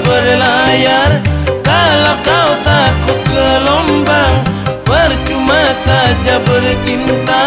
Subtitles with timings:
[0.00, 1.20] berlayar.
[1.62, 4.34] Kalau kau takut gelombang
[4.84, 7.42] Percuma saja bercinta.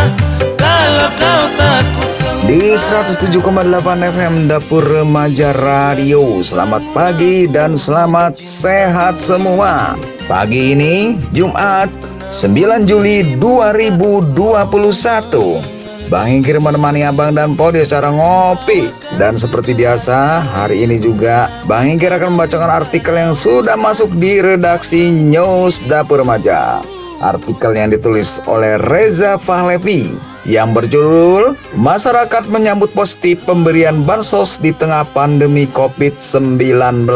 [0.56, 2.12] Kalau kau takut
[2.48, 6.40] di 107,8 FM Dapur Remaja Radio.
[6.40, 10.00] Selamat pagi dan selamat sehat semua.
[10.32, 11.92] Pagi ini Jumat
[12.32, 15.77] 9 Juli 2021
[16.08, 18.88] Bang Ingkir menemani Abang dan Podi secara ngopi.
[19.20, 24.40] Dan seperti biasa hari ini juga Bang Ingkir akan membacakan artikel yang sudah masuk di
[24.40, 26.80] redaksi News Dapur Remaja.
[27.20, 30.14] Artikel yang ditulis oleh Reza Fahlevi
[30.46, 37.10] yang berjudul Masyarakat menyambut positif pemberian bansos di tengah pandemi COVID-19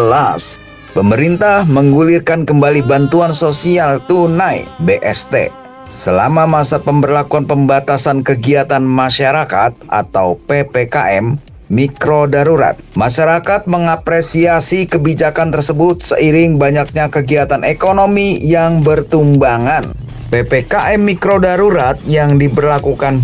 [0.97, 5.60] Pemerintah menggulirkan kembali bantuan sosial tunai BST
[5.91, 11.35] Selama masa pemberlakuan pembatasan kegiatan masyarakat atau PPKM
[11.71, 19.91] mikro darurat, masyarakat mengapresiasi kebijakan tersebut seiring banyaknya kegiatan ekonomi yang bertumbangan.
[20.31, 23.19] PPKM mikro darurat yang diberlakukan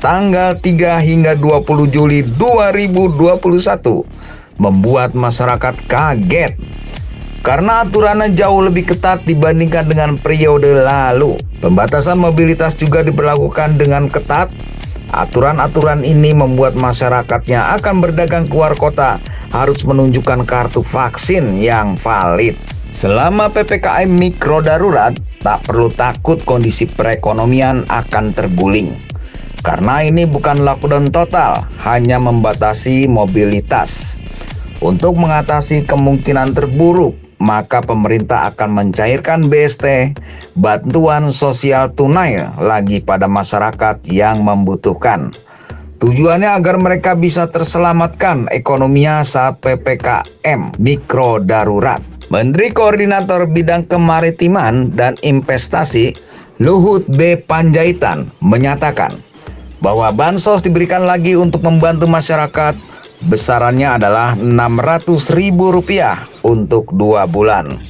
[0.00, 4.04] tanggal 3 hingga 20 Juli 2021
[4.56, 6.56] membuat masyarakat kaget
[7.46, 11.38] karena aturannya jauh lebih ketat dibandingkan dengan periode lalu.
[11.62, 14.50] Pembatasan mobilitas juga diberlakukan dengan ketat.
[15.14, 19.22] Aturan-aturan ini membuat masyarakatnya akan berdagang keluar kota
[19.54, 22.58] harus menunjukkan kartu vaksin yang valid.
[22.90, 28.90] Selama PPKM mikro darurat, tak perlu takut kondisi perekonomian akan terguling.
[29.62, 34.18] Karena ini bukan lockdown total, hanya membatasi mobilitas.
[34.82, 40.16] Untuk mengatasi kemungkinan terburuk, maka pemerintah akan mencairkan BST
[40.56, 45.32] bantuan sosial tunai lagi pada masyarakat yang membutuhkan.
[45.96, 52.04] Tujuannya agar mereka bisa terselamatkan ekonominya saat PPKM mikro darurat.
[52.28, 56.12] Menteri Koordinator Bidang Kemaritiman dan Investasi
[56.60, 57.40] Luhut B.
[57.40, 59.16] Panjaitan menyatakan
[59.80, 62.76] bahwa bansos diberikan lagi untuk membantu masyarakat
[63.24, 67.80] Besarannya adalah Rp600.000 untuk dua bulan.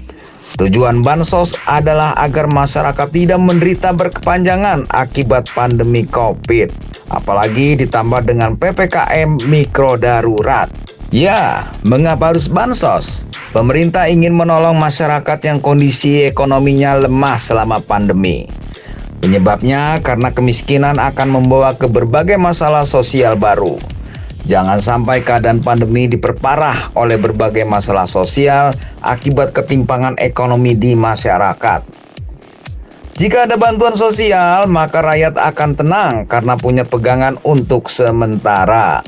[0.57, 6.73] Tujuan bansos adalah agar masyarakat tidak menderita berkepanjangan akibat pandemi COVID,
[7.13, 10.73] apalagi ditambah dengan PPKM mikro darurat.
[11.13, 13.29] Ya, mengapa harus bansos?
[13.53, 18.49] Pemerintah ingin menolong masyarakat yang kondisi ekonominya lemah selama pandemi.
[19.21, 23.77] Penyebabnya karena kemiskinan akan membawa ke berbagai masalah sosial baru.
[24.47, 28.71] Jangan sampai keadaan pandemi diperparah oleh berbagai masalah sosial
[29.03, 31.83] akibat ketimpangan ekonomi di masyarakat.
[33.19, 39.03] Jika ada bantuan sosial, maka rakyat akan tenang karena punya pegangan untuk sementara.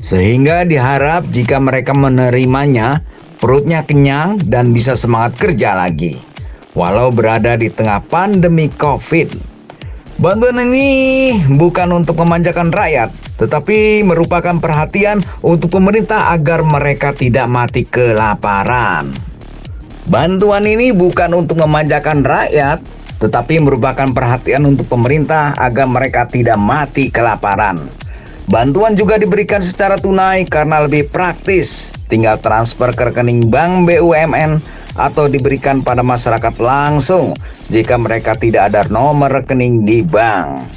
[0.00, 3.04] Sehingga diharap jika mereka menerimanya,
[3.36, 6.16] perutnya kenyang dan bisa semangat kerja lagi.
[6.72, 9.49] Walau berada di tengah pandemi COVID.
[10.20, 13.08] Bantuan ini bukan untuk memanjakan rakyat,
[13.40, 19.16] tetapi merupakan perhatian untuk pemerintah agar mereka tidak mati kelaparan.
[20.04, 22.84] Bantuan ini bukan untuk memanjakan rakyat,
[23.16, 27.88] tetapi merupakan perhatian untuk pemerintah agar mereka tidak mati kelaparan.
[28.44, 34.60] Bantuan juga diberikan secara tunai karena lebih praktis, tinggal transfer ke rekening bank BUMN
[35.08, 37.32] atau diberikan pada masyarakat langsung
[37.72, 40.68] jika mereka tidak ada nomor rekening di bank.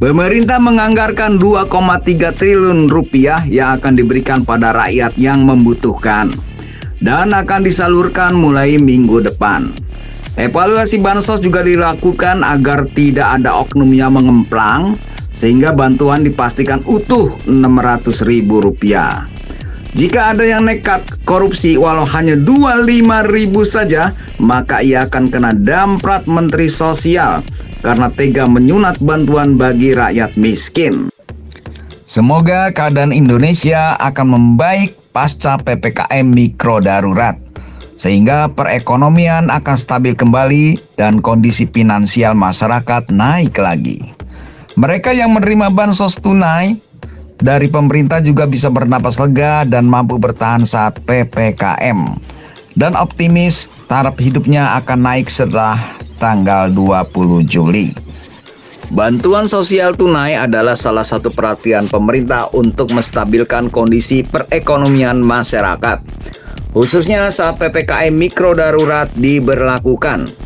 [0.00, 6.32] Pemerintah menganggarkan 2,3 triliun rupiah yang akan diberikan pada rakyat yang membutuhkan
[7.04, 9.68] dan akan disalurkan mulai minggu depan.
[10.40, 14.96] Evaluasi bansos juga dilakukan agar tidak ada oknum yang mengemplang
[15.36, 19.28] sehingga bantuan dipastikan utuh Rp600.000.
[19.90, 26.30] Jika ada yang nekat korupsi walau hanya 25 ribu saja, maka ia akan kena damprat
[26.30, 27.42] Menteri Sosial
[27.82, 31.10] karena tega menyunat bantuan bagi rakyat miskin.
[32.06, 37.34] Semoga keadaan Indonesia akan membaik pasca PPKM mikro darurat,
[37.98, 43.98] sehingga perekonomian akan stabil kembali dan kondisi finansial masyarakat naik lagi.
[44.78, 46.78] Mereka yang menerima bansos tunai
[47.40, 52.20] dari pemerintah juga bisa bernapas lega dan mampu bertahan saat PPKM.
[52.76, 55.76] Dan optimis taraf hidupnya akan naik setelah
[56.22, 57.90] tanggal 20 Juli.
[58.90, 66.02] Bantuan sosial tunai adalah salah satu perhatian pemerintah untuk menstabilkan kondisi perekonomian masyarakat,
[66.74, 70.39] khususnya saat PPKM mikro darurat diberlakukan.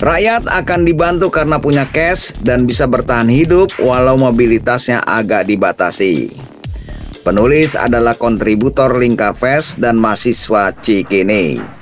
[0.00, 6.32] Rakyat akan dibantu karena punya cash dan bisa bertahan hidup walau mobilitasnya agak dibatasi.
[7.20, 9.36] Penulis adalah kontributor Lingkar
[9.76, 11.79] dan mahasiswa Cikini.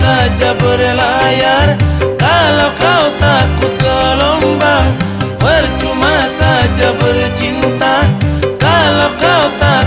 [0.00, 1.76] saja berlayar.
[2.16, 4.88] Kalau kau takut gelombang
[5.36, 8.04] Percuma saja bercinta.
[8.60, 9.79] Kalau kau takut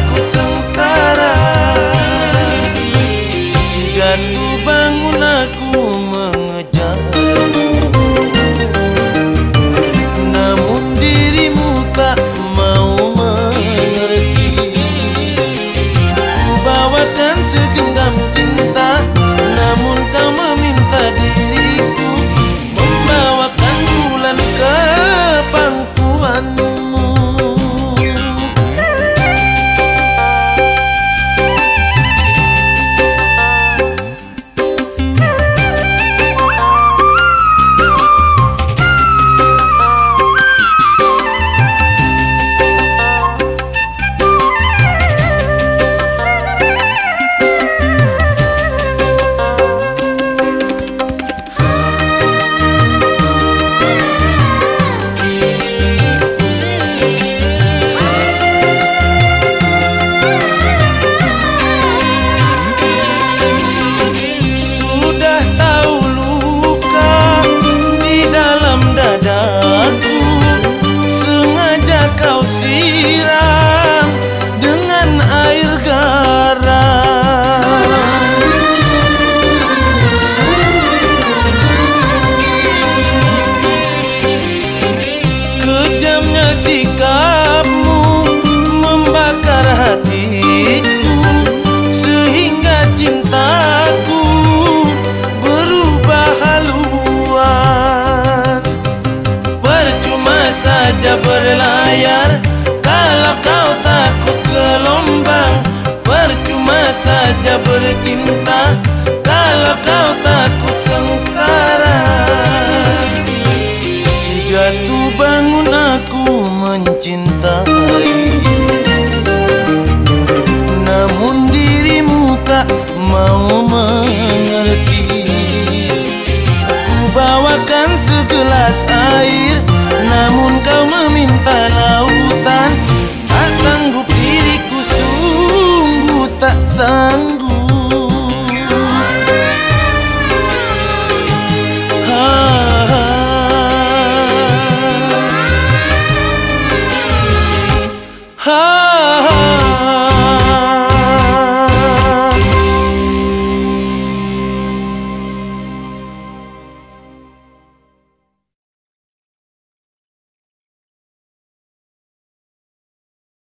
[136.73, 137.32] sun.